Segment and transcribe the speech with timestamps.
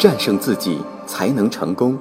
[0.00, 1.98] 战胜自己才能成功。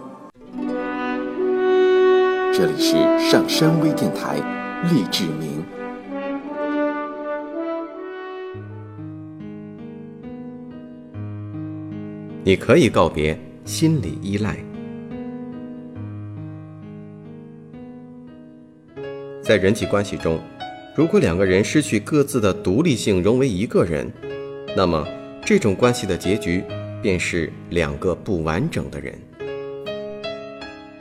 [2.54, 4.38] 这里是上山微电台，
[4.90, 5.62] 励志明。
[12.46, 14.56] 你可以告别心理依赖。
[19.44, 20.40] 在人际关系中，
[20.96, 24.10] 如果两个人失去各自的独立性，融为一个人，
[24.74, 25.06] 那么
[25.44, 26.64] 这种关系的结局
[27.02, 29.14] 便是两个不完整的人。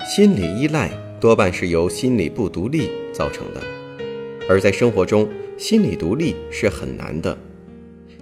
[0.07, 3.61] 心理依赖多半是由心理不独立造成的，
[4.49, 7.37] 而在生活中，心理独立是很难的。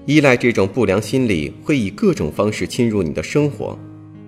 [0.05, 3.79] 依赖这种不良心理会以各种方式侵入你的生活，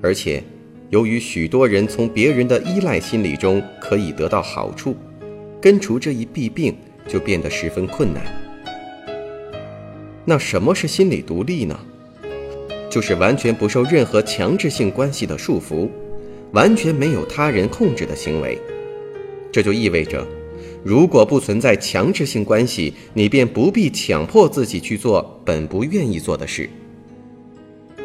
[0.02, 0.42] 而且，
[0.90, 4.96] 由于许多人从别人的依赖心理中可以得到好处，
[5.60, 8.24] 根除这一弊病就变得十分困难。
[10.24, 11.78] 那什么是心理独立呢？
[12.90, 15.88] 就是完全不受任何强制性关系的束缚，
[16.52, 18.58] 完全没有他人控制的行为。
[19.52, 20.26] 这就意味着。
[20.84, 26.70] 如果不存在强制性关系，你便不必强迫自己去做本不愿意做的事。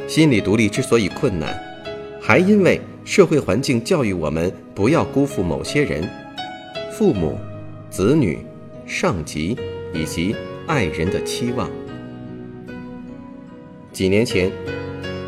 [0.08, 1.58] 心理独立之所以困难，
[2.20, 6.10] 还因为社会环境教育我们不要辜负某些人、
[6.92, 7.38] 父母、
[7.90, 8.40] 子女、
[8.86, 9.56] 上级
[9.94, 11.70] 以及爱人的期望。
[13.94, 14.52] 几年前，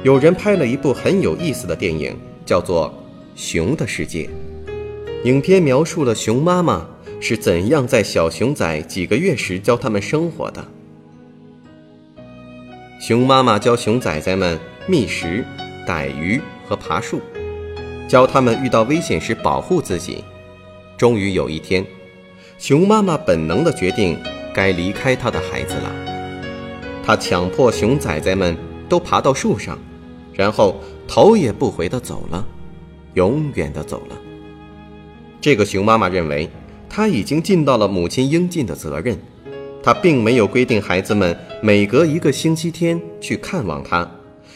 [0.04, 2.94] 有人拍了一部很有意思的电影，叫做
[3.40, 4.28] 《熊的世界》。
[5.24, 6.88] 影片描述了熊妈妈。
[7.22, 10.64] 是怎样在小熊仔几个月时教他们生活的？
[13.00, 15.44] 熊妈妈教熊崽崽们觅食、
[15.88, 17.22] 逮鱼和爬树，
[18.08, 20.24] 教他们遇到危险时保护自己。
[20.98, 21.84] 终于有一天，
[22.60, 24.20] 熊妈妈本能的决定
[24.54, 26.15] 该离开她的孩子了。
[27.06, 28.58] 他强迫熊崽崽们
[28.90, 29.78] 都爬到树上，
[30.34, 32.46] 然后头也不回的走了，
[33.14, 34.18] 永远的走了。
[35.40, 36.50] 这个熊妈妈认为。
[36.88, 39.18] 他已经尽到了母亲应尽的责任，
[39.84, 44.10] 他并没有规定孩子们每隔一个星期天去看望他，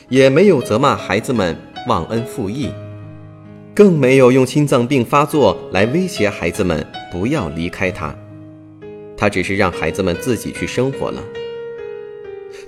[0.07, 1.57] 也没有责骂孩子们
[1.89, 2.69] 忘恩负义，
[3.75, 8.15] 更没有用心脏病发作来威胁孩子们不要离开他。
[9.17, 11.21] 他只是让孩子们自己去生活了。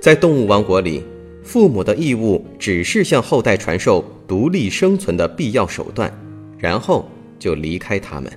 [0.02, 1.04] 在动物王国里，
[1.44, 6.12] 父母的义务只是向后代传授独立生存的必要手段，
[6.58, 7.08] 然后
[7.38, 8.32] 就离开他们。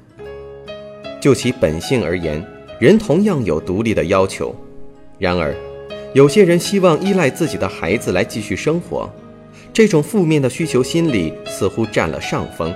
[1.18, 2.44] 就其本性而言，
[2.78, 4.54] 人同样有独立的要求。
[5.18, 5.56] 然而，
[6.12, 9.10] 有些人希望依赖自己的孩子来继续生活，
[9.72, 12.74] 这种负面的需求心理似乎占了上风。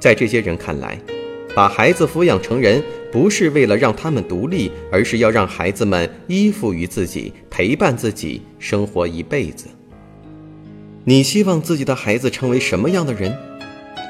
[0.00, 0.98] 在这些人看来，
[1.54, 9.66] 把孩子抚养成人不是为了让他们独立，而是要让孩子们依附于自己，陪伴自己生活一辈子。
[11.04, 13.36] 你希望自己的孩子成为什么样的人？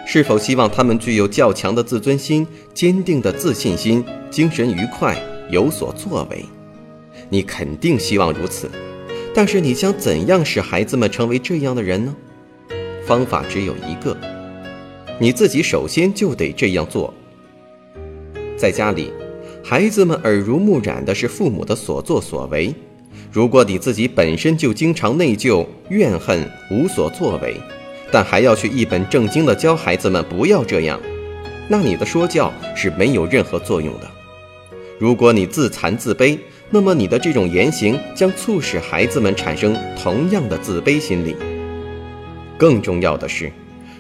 [0.07, 5.17] 是否希望他们具有较强的自尊心、坚定的自信心、精神愉快、
[5.51, 6.45] 有所作为？
[7.29, 8.69] 你肯定希望如此，
[9.33, 12.15] 但是你想怎样使孩子们成为这样的人呢？
[13.07, 14.17] 方法只有一个，
[15.21, 17.15] 你自己首先就得这样做。
[18.61, 19.11] 在家里，
[19.65, 22.75] 孩子们耳濡目染的是父母的所作所为。
[23.33, 27.57] 如果你自己本身就经常内疚、怨恨、无所作为，
[28.13, 31.01] 但还要去一本正经地教孩子们不要这样，
[31.69, 34.11] 那你的说教是没有任何作用的。
[34.99, 36.39] 如果你自残自卑，
[36.69, 41.35] 那么你的这种言行将促使孩子们产生同样的自卑心理。
[42.59, 43.51] 更重要的是，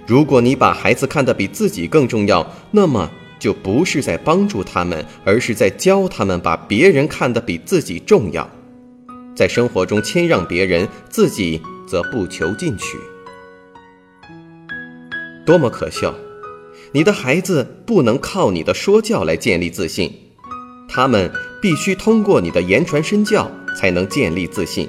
[0.06, 3.10] 如果你把孩子看得比自己更重要，那么
[3.40, 8.48] 就不是在帮助他们，而是在教他们把别人看得比自己重要，
[9.34, 12.98] 在生活中谦让别人，自己则不求进取。
[15.44, 16.14] 多么可笑！
[16.92, 20.12] 你的孩子不能靠你的说教来建立自信，
[20.88, 24.88] 他们必须通过你的言传身教才能建立自信。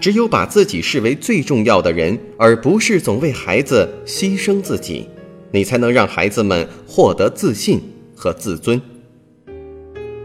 [0.00, 5.08] 只有把自己视为最重要的人，而不是总为孩子牺牲自己，
[5.54, 7.80] 你才能让孩子们获得自信
[8.16, 8.82] 和自尊。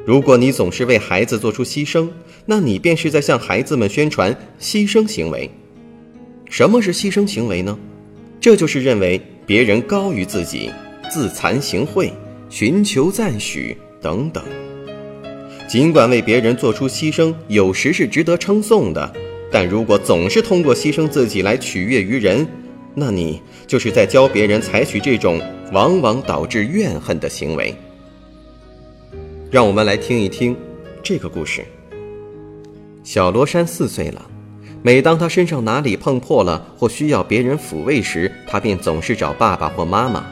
[0.04, 2.10] 如果你总是为孩子做出牺牲，
[2.48, 5.48] 那你便是在向孩子们宣传牺牲行为。
[6.50, 7.78] 什么是牺牲行为呢？
[8.42, 9.22] 这就是认为。
[9.46, 10.70] 别人高于自己，
[11.12, 12.12] 自惭形秽，
[12.52, 14.44] 寻求赞许等等。
[15.68, 19.12] 尽管为别人做出牺牲有时是值得称颂的，
[19.52, 22.48] 但如果总是通过牺牲自己来取悦于人，
[23.00, 25.42] 那你就是在教别人采取这种
[25.72, 27.74] 往往导致怨恨的行为。
[29.50, 30.56] 让我们来听一听
[31.02, 31.66] 这个故事。
[33.04, 34.30] 小罗山四岁了，
[34.84, 40.26] 每当他身上哪里碰破了或需要别人抚慰时，他便总是找爸爸或妈妈。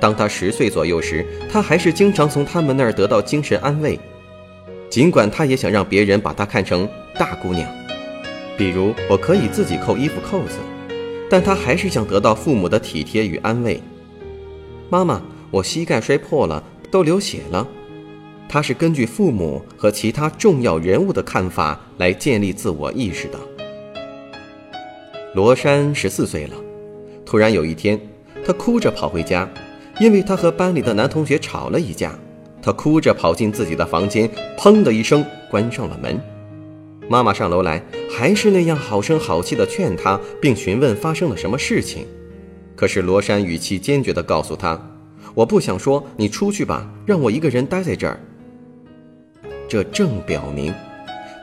[0.00, 3.98] 当他十岁左右时，他还是经常从他们那儿得到精神安慰，
[4.90, 6.88] 尽管他也想让别人把他看成
[7.18, 7.68] 大姑娘，
[8.56, 10.58] 比如我可以自己扣衣服扣子，
[11.30, 13.82] 但他还是想得到父母的体贴与安慰。
[14.90, 17.66] 妈妈，我膝盖摔破了，都流血了。
[18.48, 23.38] 他是根据父母和其他重要人物的看法来建立自我意识的。
[25.34, 26.54] 罗珊十四岁了，
[27.26, 28.00] 突然有一天，
[28.46, 29.46] 他哭着跑回家，
[30.00, 32.18] 因为他和班里的男同学吵了一架。
[32.60, 34.28] 他哭着跑进自己的房间，
[34.58, 36.18] 砰的一声关上了门。
[37.08, 42.06] 妈妈上楼来，还是那样好声好气地劝他，并询问发生了什么事情。
[42.76, 44.78] 可是罗珊语气坚决地告诉他
[45.34, 48.20] ：“我不想说，你出去吧，让我一个人待在这儿。”
[49.66, 50.72] 这正表明，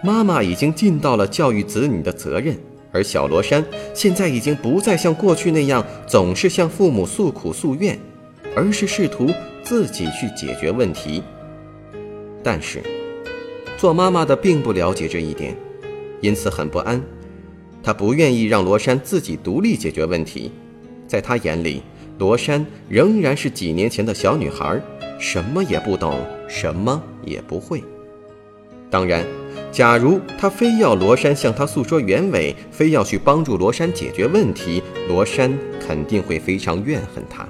[0.03, 2.55] 妈妈已经尽到了教育子女的责任，
[2.91, 7.99] 而小罗珊现在已经不再像过去那样总是向父母诉苦诉怨，
[8.55, 9.29] 而是试图
[9.63, 11.21] 自己去解决问题。
[12.43, 12.81] 但是，
[13.77, 15.55] 做妈妈的并不了解这一点，
[16.21, 17.01] 因此很不安。
[17.83, 20.51] 她不愿意让罗珊自己独立解决问题，
[21.07, 21.83] 在她眼里，
[22.17, 24.81] 罗珊仍然是几年前的小女孩，
[25.19, 27.83] 什么也不懂，什么也不会。
[28.89, 29.25] 当然，
[29.71, 35.55] 假如她非要罗珊向她诉说原委，非要去帮助罗珊解决问题，罗珊
[35.85, 37.47] 肯定会非常怨恨她。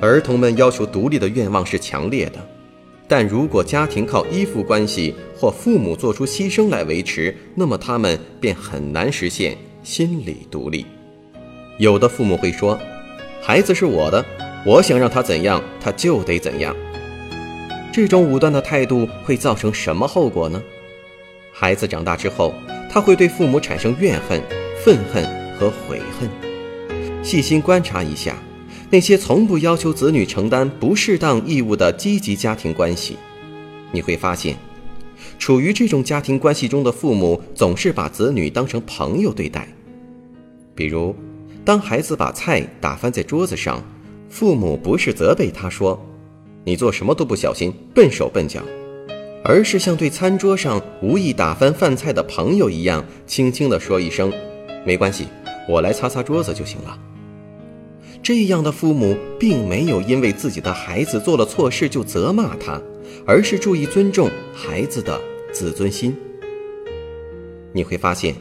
[0.00, 2.38] 儿童们要求独立的愿望是强烈的，
[3.08, 10.84] 但如果家庭靠依附关系或父母做出牺牲来维持，那么他们便很难实现心理独立。
[11.78, 12.78] 有的父母会说
[13.40, 14.22] ：“孩子是我的，
[14.66, 16.76] 我想让他怎样，他就得怎样。”
[17.90, 20.62] 这种武断的态度会造成什么后果呢？
[21.50, 22.54] 孩子长大之后，
[22.90, 24.42] 他会对父母产生怨恨、
[24.84, 25.24] 愤恨
[25.56, 26.28] 和悔恨。
[27.22, 28.36] 细心观察一下，
[28.90, 33.16] 那些从不要求子女承担不适当义务的积极家庭关系，
[33.92, 34.56] 你会发现，
[35.38, 39.68] 处于这种家庭关系中的父母总是把子女当成朋友对待。
[40.74, 41.14] 比如，
[41.64, 43.82] 当孩子把菜打翻在桌子上，
[44.30, 46.02] 父母不是责备他说。
[46.64, 48.62] 你做什么都不小心，笨手笨脚，
[49.44, 54.32] 而是像对餐桌上无意打翻饭菜的朋友一样，轻轻地说一声
[54.84, 55.26] ：“没关系，
[55.68, 56.98] 我来擦擦桌子就行了。”
[58.22, 62.80] 这样的父母并没有因为自己的孩子做了错事就责骂他，
[63.24, 65.18] 而是注意尊重孩子的
[65.52, 66.14] 自尊心。
[67.72, 68.34] 你会发现，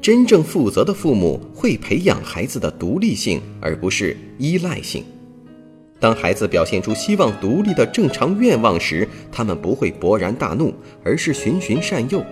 [0.00, 5.04] 真正负责的父母会培养孩子的独立性，而不是依赖性。
[6.00, 10.72] 当孩子表现出希望独立的正常愿望时，他们不会勃然大怒，
[11.02, 12.24] 而是循循善诱。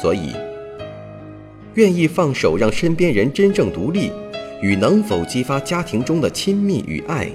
[0.00, 0.34] 所以，
[1.74, 4.10] 愿意放手让身边人真正独立，
[4.62, 7.30] 与能否激发家庭中的亲密与爱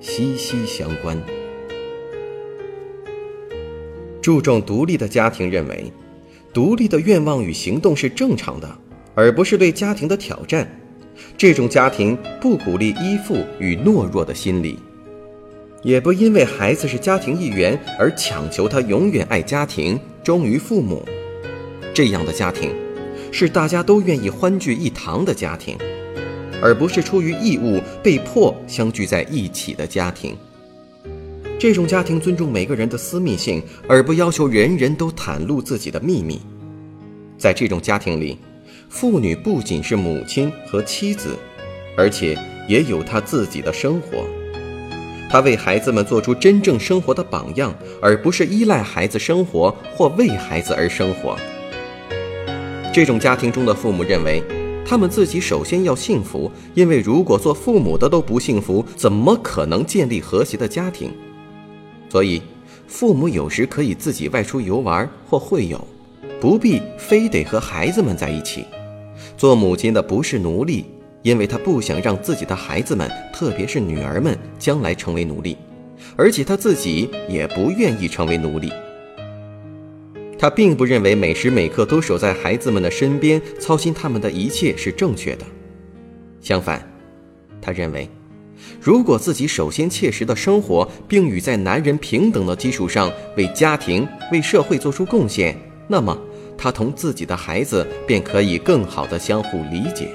[0.00, 1.20] 息息相关。
[4.20, 5.90] 注重独立的家庭认为，
[6.52, 8.78] 独立的愿望与行动是正常的，
[9.14, 10.68] 而不是对家庭的挑战。
[11.36, 14.78] 这种家庭不鼓励依附与懦弱的心理。
[15.82, 21.04] 也不因为孩子是家庭一员而强求他永远爱家庭、忠于父母。
[21.94, 22.74] 这样的家庭，
[23.32, 25.76] 是大家都愿意欢聚一堂的家庭，
[26.62, 30.36] 而不是出于义务被迫相聚在一起的家庭。
[31.58, 36.40] 这种家庭尊重每个人的私密性，而不要求人人都袒露自己的秘密。
[37.36, 38.38] 在这种家庭里，
[38.88, 41.36] 妇女不仅是母亲和妻子，
[41.96, 42.38] 而且
[42.68, 44.24] 也有她自己的生活。
[45.30, 51.36] 他为孩子们做出真正生活的榜样，而不是依赖孩子生活或为孩子而生活。
[52.94, 54.42] 这种家庭中的父母认为，
[54.88, 61.12] 他们自己首先要幸福，因为如果做父母的都不幸福，怎么可能建立和谐的家庭？
[62.08, 62.40] 所以，
[62.86, 65.86] 父母有时可以自己外出游玩或会友，
[66.40, 68.64] 不必非得和孩子们在一起。
[69.36, 70.86] 做母亲的不是奴隶。
[71.22, 75.58] 因为她不想让自己的孩子们，特别是女儿们，将来成为奴隶，
[76.16, 78.72] 而且她自己也不愿意成为奴隶。
[80.38, 85.44] 他并不认为每时每刻都守在孩子们的身边，操心他们的一切是正确的。
[86.40, 86.88] 相反，
[87.60, 88.08] 他认为，
[88.80, 95.56] 如果自己首先切实的生活，并与在男人平等的基础上为家庭、为社会做出贡献，
[95.88, 96.16] 那么
[96.56, 100.08] 他同自己的孩子便可以更好的相互理解。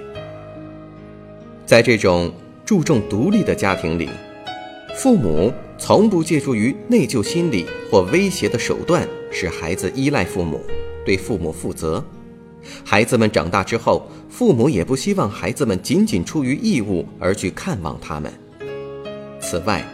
[1.65, 4.10] 在这种注重独立的家庭里，
[4.96, 10.62] 父母从不借助于内疚心理或威胁的手段使孩子依赖父母，
[11.06, 12.03] 对父母负责。
[12.86, 18.32] 孩子们长大之后，父母也不希望孩子们仅仅出于义务而去看望他们。
[19.42, 19.86] 此外，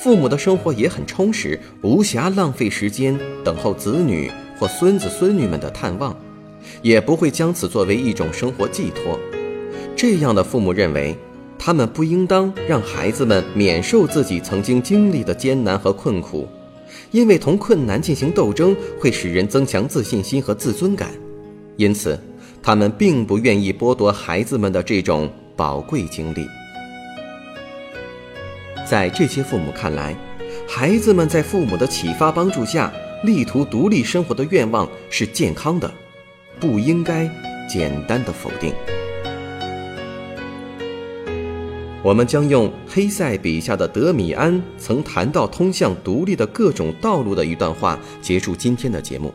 [0.00, 6.16] 父母的生活也很充实，无暇浪费时间等候子女或孙子孙女们的探望，
[6.82, 9.18] 也不会将此作为一种生活寄托。
[9.96, 11.16] 这样的父母认为，
[11.64, 16.48] 他们不应当让孩子们免受自己曾经经历的艰难和困苦，
[17.12, 21.10] 因为同困难进行斗争会使人增强自信心和自尊感。
[21.76, 22.18] 因此，
[22.60, 26.48] 他们并不愿意剥夺孩子们的这种宝贵经历。
[28.84, 30.16] 在这些父母看来，
[30.66, 32.92] 孩子们在父母的启发帮助下，
[33.22, 35.88] 力图独立生活的愿望是健康的，
[36.58, 37.30] 不应该
[37.70, 38.74] 简单的否定。
[42.02, 49.32] 我们将用黑塞笔下的德米安曾谈到通向独立的各种道路的一段话，结束今天的节目。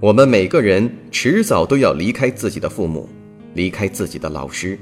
[0.00, 3.06] 我们每个人迟早都要离开自己的父母，
[3.52, 4.78] 离开自己的老师。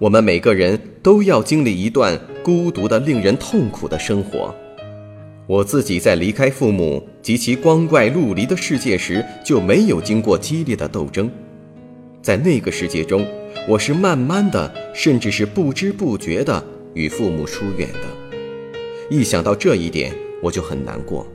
[0.00, 4.52] 我们每个人都要经历一段孤独的、令人痛苦的生活。
[5.46, 11.30] 我自己在离开父母及其光怪陆离的世界时，就没有经过激烈的斗争。
[12.20, 13.24] 在那个世界中，
[13.66, 16.62] 我是慢慢的，甚至是不知不觉的
[16.94, 18.36] 与父母疏远的。
[19.10, 21.26] 一想到这一点，我就很难过。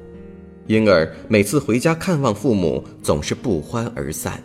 [0.68, 4.42] 因而每次回家看望父母，总是不欢而散。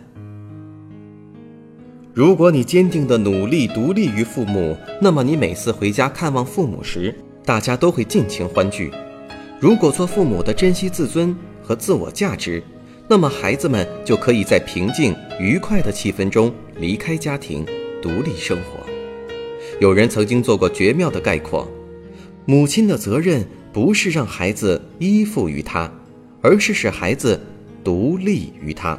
[2.13, 8.91] 如果你坚定的努力独立于父母，那么你每次回家看望父母时，大家都会尽情欢聚。
[9.59, 12.61] 如果做父母的珍惜自尊和自我价值，
[13.09, 17.65] 那么孩子们就可以在平静愉快的气氛中离开家庭，
[18.01, 18.87] 独立生活。
[19.79, 21.67] 有人曾经做过绝妙的概括：
[22.45, 25.91] 母亲的责任不是让孩子依附于他。
[26.41, 27.37] 而是使孩子
[27.83, 28.97] 独立于他。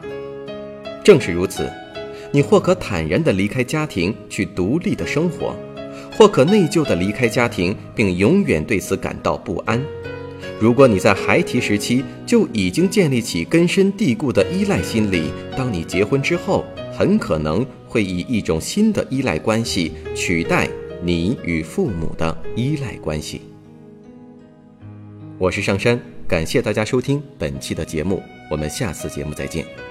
[1.02, 1.70] 正是如此，
[2.30, 5.56] 你或可坦然地离开家庭去独立的生活，
[6.12, 9.82] 或可内疚地离开家庭，并永远对此感到不安。
[10.60, 20.68] 如果你在孩提时期就已经建立起根深蒂固的依赖心理，当你结婚之后，很可能会以一种新的依赖关系取代
[21.02, 23.40] 你与父母的依赖关系。
[25.38, 25.98] 我是上山。
[26.28, 29.89] 感谢大家收听本期的节目，我们下次节目再见。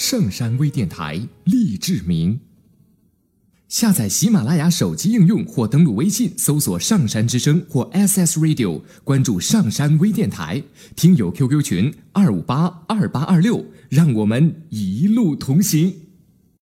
[0.00, 2.40] 上山微电台励志明。
[3.68, 10.62] 下载喜马拉雅手机应用或登录微信搜索“上山之声”或 SS Radio，关注上山微电台，
[10.96, 13.62] 听友 QQ 群二五八二八二六。
[13.90, 15.94] 让我们一路同行。